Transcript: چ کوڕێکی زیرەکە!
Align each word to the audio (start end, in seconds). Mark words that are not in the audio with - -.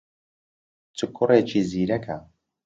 چ 0.97 0.99
کوڕێکی 1.15 1.61
زیرەکە! 1.71 2.17